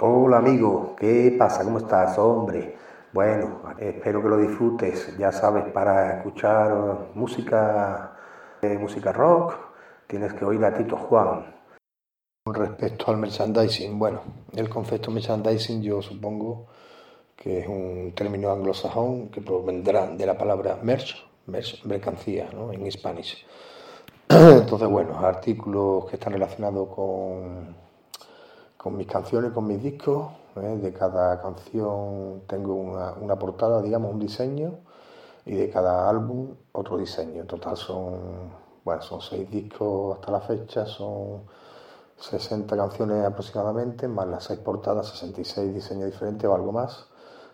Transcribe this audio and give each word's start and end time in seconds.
Hola 0.00 0.38
amigo, 0.38 0.94
¿qué 0.96 1.34
pasa? 1.36 1.64
¿Cómo 1.64 1.78
estás, 1.78 2.16
hombre? 2.18 2.76
Bueno, 3.12 3.62
espero 3.80 4.22
que 4.22 4.28
lo 4.28 4.36
disfrutes. 4.36 5.18
Ya 5.18 5.32
sabes, 5.32 5.64
para 5.72 6.18
escuchar 6.18 6.72
música, 7.14 8.16
eh, 8.62 8.78
música 8.78 9.10
rock, 9.10 9.54
tienes 10.06 10.34
que 10.34 10.44
oír 10.44 10.64
a 10.64 10.72
Tito 10.72 10.96
Juan. 10.96 11.52
Respecto 12.46 13.10
al 13.10 13.16
merchandising, 13.16 13.98
bueno, 13.98 14.20
el 14.54 14.68
concepto 14.68 15.10
merchandising 15.10 15.82
yo 15.82 16.00
supongo 16.00 16.68
que 17.34 17.58
es 17.58 17.66
un 17.66 18.12
término 18.14 18.52
anglosajón 18.52 19.30
que 19.30 19.40
provendrá 19.40 20.06
de 20.06 20.26
la 20.26 20.38
palabra 20.38 20.78
merch, 20.80 21.26
mercancía, 21.86 22.50
¿no? 22.54 22.72
en 22.72 22.88
Spanish. 22.92 23.44
Entonces, 24.28 24.88
bueno, 24.88 25.18
artículos 25.18 26.06
que 26.06 26.14
están 26.14 26.34
relacionados 26.34 26.88
con, 26.94 27.87
con 28.78 28.96
mis 28.96 29.06
canciones, 29.06 29.52
con 29.52 29.66
mis 29.66 29.82
discos. 29.82 30.30
¿eh? 30.56 30.78
De 30.80 30.92
cada 30.92 31.42
canción 31.42 32.42
tengo 32.46 32.74
una, 32.74 33.12
una, 33.14 33.38
portada, 33.38 33.82
digamos, 33.82 34.12
un 34.12 34.20
diseño, 34.20 34.78
y 35.44 35.54
de 35.54 35.68
cada 35.70 36.08
álbum 36.08 36.54
otro 36.72 36.96
diseño. 36.96 37.42
En 37.42 37.46
total 37.46 37.76
son, 37.76 38.52
bueno, 38.84 39.02
son 39.02 39.20
seis 39.20 39.50
discos 39.50 40.16
hasta 40.16 40.32
la 40.32 40.40
fecha, 40.40 40.86
son 40.86 41.42
60 42.18 42.76
canciones 42.76 43.24
aproximadamente, 43.24 44.08
más 44.08 44.28
las 44.28 44.44
seis 44.44 44.60
portadas, 44.60 45.08
66 45.08 45.74
diseños 45.74 46.06
diferentes 46.06 46.48
o 46.48 46.54
algo 46.54 46.72
más. 46.72 47.06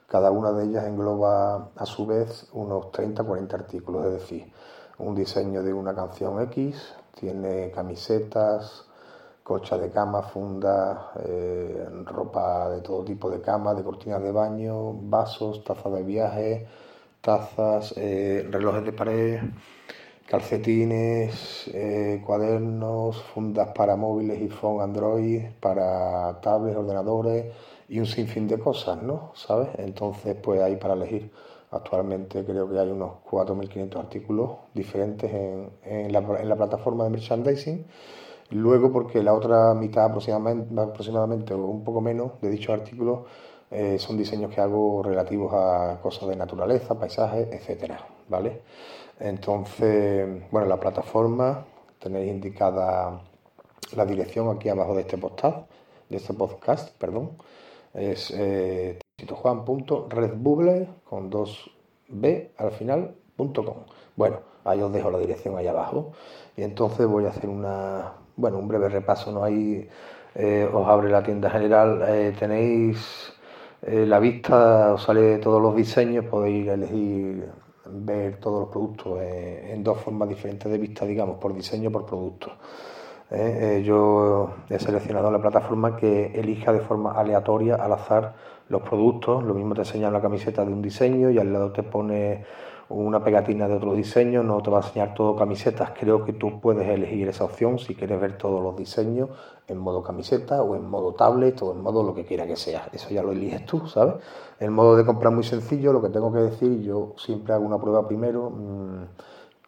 Cada 0.09 0.31
una 0.31 0.53
de 0.53 0.65
ellas 0.65 0.85
engloba 0.87 1.71
a 1.77 1.87
su 1.87 2.07
vez 2.07 2.47
unos 2.53 2.87
30-40 2.93 3.55
artículos, 3.55 4.07
es 4.07 4.13
decir, 4.13 4.53
un 4.99 5.15
diseño 5.15 5.63
de 5.63 5.73
una 5.73 5.95
canción 5.95 6.41
X, 6.43 6.95
tiene 7.19 7.71
camisetas, 7.71 8.87
cocha 9.45 9.79
de 9.79 9.91
cama, 9.91 10.23
fundas, 10.23 10.99
eh, 11.27 11.87
ropa 12.07 12.71
de 12.71 12.81
todo 12.81 13.05
tipo 13.05 13.31
de 13.31 13.41
cama, 13.43 13.75
de 13.75 13.85
cortinas 13.85 14.23
de 14.23 14.33
baño, 14.33 14.95
vasos, 14.95 15.63
tazas 15.63 15.93
de 15.93 16.03
viaje, 16.03 16.67
tazas, 17.21 17.95
eh, 17.97 18.49
relojes 18.51 18.85
de 18.85 18.93
pared, 18.93 19.41
calcetines, 20.27 21.71
eh, 21.75 22.23
cuadernos, 22.25 23.23
fundas 23.35 23.69
para 23.75 23.97
móviles 23.97 24.41
y 24.41 24.49
phone 24.49 24.83
Android, 24.83 25.43
para 25.61 26.41
tablets, 26.41 26.77
ordenadores 26.79 27.53
y 27.89 27.99
un 27.99 28.07
sinfín 28.07 28.49
de 28.49 28.59
cosas, 28.59 29.03
¿no? 29.03 29.33
¿Sabes? 29.35 29.69
Entonces, 29.79 30.37
pues 30.43 30.61
hay 30.63 30.77
para 30.77 30.95
elegir. 30.95 31.31
Actualmente 31.71 32.45
creo 32.45 32.71
que 32.71 32.79
hay 32.79 32.89
unos 32.89 33.17
4.500 33.31 33.97
artículos 33.99 34.51
diferentes 34.75 35.31
en, 35.33 35.71
en, 35.85 36.13
la, 36.13 36.21
en, 36.21 36.49
la, 36.49 36.57
plataforma 36.57 37.05
de 37.05 37.11
merchandising. 37.11 37.85
Luego, 38.51 38.93
porque 38.93 39.23
la 39.23 39.35
otra 39.35 39.75
mitad 39.75 40.05
aproximadamente, 40.05 40.81
aproximadamente 40.81 41.55
o 41.55 41.59
un 41.59 41.83
poco 41.83 42.01
menos 42.01 42.41
de 42.41 42.51
dichos 42.51 42.79
artículos 42.79 43.21
eh, 43.71 43.99
son 43.99 44.17
diseños 44.17 44.55
que 44.55 44.61
hago 44.61 45.03
relativos 45.03 45.53
a 45.55 45.99
cosas 46.03 46.29
de 46.29 46.37
naturaleza, 46.37 46.99
paisajes, 46.99 47.49
etcétera, 47.51 48.07
¿vale? 48.29 48.63
Entonces, 49.19 50.51
bueno, 50.51 50.67
la 50.69 50.79
plataforma 50.79 51.65
tenéis 51.99 52.31
indicada 52.31 53.21
la 53.97 54.05
dirección 54.07 54.55
aquí 54.55 54.69
abajo 54.69 54.95
de 54.95 55.03
este 55.03 55.19
podcast, 55.19 55.69
de 56.09 56.17
este 56.17 56.35
podcast, 56.35 56.97
perdón, 56.99 57.33
es 57.95 58.33
eh, 58.37 58.99
con 61.05 61.31
dos 61.31 61.71
b 62.09 62.53
al 62.57 62.73
final 62.73 63.15
Bueno, 63.37 64.39
ahí 64.65 64.81
os 64.81 64.93
dejo 64.93 65.11
la 65.11 65.19
dirección 65.19 65.57
ahí 65.57 65.67
abajo 65.67 66.13
y 66.57 66.63
entonces 66.63 67.07
voy 67.07 67.27
a 67.27 67.31
hacer 67.31 67.51
una, 67.51 68.13
bueno, 68.37 68.59
un 68.59 68.69
breve 68.69 68.89
repaso, 68.89 69.33
no 69.33 69.43
ahí 69.43 69.89
eh, 70.35 70.69
os 70.73 70.87
abre 70.87 71.11
la 71.11 71.23
tienda 71.23 71.51
general, 71.51 72.03
eh, 72.09 72.33
tenéis 72.39 73.33
eh, 73.83 74.07
la 74.07 74.19
vista, 74.19 74.95
os 74.95 75.03
sale 75.03 75.39
todos 75.39 75.61
los 75.61 75.75
diseños, 75.75 76.25
podéis 76.27 76.69
elegir 76.69 77.49
ver 77.87 78.39
todos 78.41 78.61
los 78.61 78.69
productos 78.71 79.21
en 79.21 79.85
dos 79.85 79.99
formas 79.99 80.29
diferentes 80.29 80.71
de 80.71 80.79
vista, 80.79 81.05
digamos, 81.05 81.37
por 81.39 81.55
diseño, 81.55 81.91
por 81.91 82.07
producto. 82.07 82.53
yo 83.83 84.55
he 84.71 84.79
seleccionado 84.79 85.31
la 85.31 85.39
plataforma 85.41 85.97
que 85.97 86.27
elija 86.35 86.73
de 86.73 86.81
forma 86.81 87.13
aleatoria, 87.13 87.75
al 87.75 87.93
azar, 87.93 88.35
los 88.69 88.83
productos. 88.83 89.45
Lo 89.45 89.55
mismo 89.55 89.75
te 89.75 89.83
enseña 89.83 90.11
la 90.11 90.21
camiseta 90.21 90.65
de 90.65 90.73
un 90.73 90.81
diseño 90.81 91.31
y 91.31 91.39
al 91.39 91.53
lado 91.53 91.73
te 91.73 91.83
pone 91.83 92.45
una 92.89 93.25
pegatina 93.25 93.67
de 93.67 93.75
otro 93.75 93.95
diseño, 93.95 94.43
no 94.43 94.63
te 94.63 94.71
va 94.71 94.79
a 94.79 94.83
enseñar 94.83 95.15
todo 95.15 95.37
camisetas. 95.37 95.93
Creo 95.99 96.25
que 96.25 96.33
tú 96.33 96.61
puedes 96.61 96.89
elegir 96.89 97.29
esa 97.29 97.45
opción 97.45 97.79
si 97.79 97.95
quieres 97.95 98.21
ver 98.21 98.37
todos 98.39 98.63
los 98.63 98.77
diseños 98.77 99.31
en 99.67 99.79
modo 99.79 100.03
camiseta 100.03 100.63
o 100.63 100.77
en 100.77 100.89
modo 100.89 101.15
tablet 101.15 101.61
o 101.63 101.73
en 101.73 101.81
modo 101.81 102.03
lo 102.03 102.15
que 102.15 102.25
quiera 102.25 102.47
que 102.47 102.57
sea. 102.57 102.89
Eso 102.93 103.09
ya 103.11 103.23
lo 103.23 103.33
eliges 103.33 103.65
tú, 103.65 103.87
¿sabes? 103.87 104.17
El 104.61 104.71
modo 104.71 104.97
de 104.97 105.05
compra 105.05 105.31
muy 105.31 105.45
sencillo, 105.45 105.93
lo 105.93 106.03
que 106.03 106.11
tengo 106.11 106.33
que 106.33 106.41
decir, 106.41 106.83
yo 106.83 107.15
siempre 107.17 107.55
hago 107.55 107.65
una 107.65 107.79
prueba 107.79 108.07
primero. 108.07 108.51
Mmm, 108.51 109.05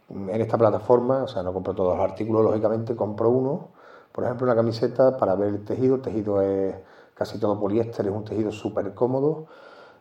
en 0.08 0.40
esta 0.40 0.56
plataforma, 0.56 1.24
o 1.24 1.28
sea, 1.28 1.42
no 1.42 1.52
compro 1.52 1.74
todos 1.74 1.96
los 1.96 2.04
artículos, 2.04 2.44
lógicamente, 2.44 2.94
compro 2.94 3.28
uno, 3.30 3.68
por 4.12 4.24
ejemplo, 4.24 4.44
una 4.46 4.54
camiseta 4.54 5.16
para 5.16 5.34
ver 5.34 5.48
el 5.48 5.64
tejido, 5.64 5.96
el 5.96 6.02
tejido 6.02 6.40
es 6.42 6.76
casi 7.14 7.40
todo 7.40 7.58
poliéster, 7.58 8.06
es 8.06 8.12
un 8.12 8.24
tejido 8.24 8.52
súper 8.52 8.94
cómodo 8.94 9.46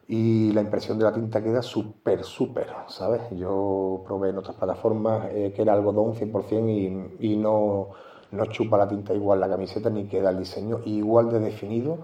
y 0.08 0.52
la 0.52 0.62
impresión 0.62 0.98
de 1.00 1.06
la 1.06 1.14
tinta 1.14 1.42
queda 1.44 1.62
súper, 1.62 2.24
súper, 2.24 2.68
¿sabes? 2.88 3.22
Yo 3.32 4.04
probé 4.06 4.30
en 4.30 4.38
otras 4.38 4.56
plataformas 4.56 5.30
eh, 5.32 5.52
que 5.56 5.62
era 5.62 5.74
algodón 5.74 6.14
100% 6.14 7.18
y, 7.20 7.34
y 7.34 7.38
no, 7.38 7.90
no 8.32 8.46
chupa 8.48 8.78
la 8.78 8.88
tinta 8.88 9.14
igual 9.14 9.40
la 9.40 9.50
camiseta 9.50 9.90
ni 9.90 10.08
queda 10.08 10.30
el 10.30 10.40
diseño 10.40 10.82
igual 10.86 11.32
de 11.32 11.40
definido 11.40 12.00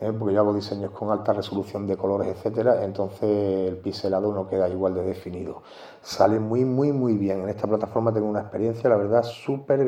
¿eh? 0.00 0.12
porque 0.12 0.34
yo 0.34 0.40
hago 0.40 0.54
diseños 0.54 0.90
con 0.92 1.10
alta 1.10 1.32
resolución 1.32 1.86
de 1.86 1.96
colores, 1.96 2.28
etcétera, 2.28 2.84
entonces 2.84 3.68
el 3.68 3.78
pixelado 3.78 4.32
no 4.32 4.48
queda 4.48 4.68
igual 4.68 4.94
de 4.94 5.02
definido. 5.02 5.62
Sale 6.02 6.38
muy, 6.40 6.64
muy, 6.64 6.92
muy 6.92 7.14
bien. 7.14 7.42
En 7.42 7.48
esta 7.48 7.66
plataforma 7.66 8.12
tengo 8.12 8.28
una 8.28 8.40
experiencia, 8.40 8.90
la 8.90 8.96
verdad, 8.96 9.22
súper 9.22 9.80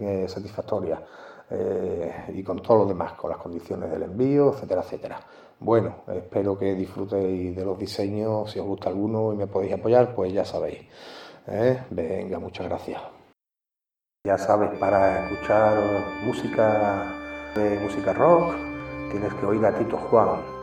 eh, 0.00 0.26
satisfactoria. 0.28 1.02
Eh, 1.50 2.32
y 2.34 2.42
con 2.42 2.60
todo 2.60 2.78
lo 2.78 2.86
demás, 2.86 3.12
con 3.12 3.30
las 3.30 3.38
condiciones 3.38 3.90
del 3.90 4.02
envío, 4.02 4.52
etcétera, 4.52 4.82
etcétera. 4.82 5.20
Bueno, 5.60 6.02
espero 6.08 6.58
que 6.58 6.74
disfrutéis 6.74 7.54
de 7.56 7.64
los 7.64 7.78
diseños, 7.78 8.50
si 8.50 8.58
os 8.58 8.66
gusta 8.66 8.90
alguno 8.90 9.32
y 9.32 9.36
me 9.36 9.46
podéis 9.46 9.74
apoyar, 9.74 10.14
pues 10.14 10.32
ya 10.32 10.44
sabéis. 10.44 10.80
Venga, 11.90 12.38
muchas 12.40 12.66
gracias. 12.66 13.00
Ya 14.26 14.36
sabes, 14.36 14.76
para 14.80 15.28
escuchar 15.30 15.78
música 16.24 17.52
de 17.54 17.78
música 17.78 18.12
rock, 18.12 18.54
tienes 19.12 19.32
que 19.34 19.46
oír 19.46 19.64
a 19.64 19.78
Tito 19.78 19.96
Juan. 19.96 20.55